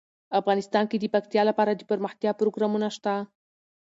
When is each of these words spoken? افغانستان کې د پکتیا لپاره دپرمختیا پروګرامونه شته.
افغانستان 0.39 0.83
کې 0.87 0.97
د 0.99 1.05
پکتیا 1.15 1.41
لپاره 1.49 1.71
دپرمختیا 1.81 2.31
پروګرامونه 2.39 2.87
شته. 2.95 3.13